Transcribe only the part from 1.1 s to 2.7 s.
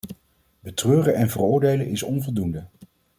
en veroordelen is onvoldoende.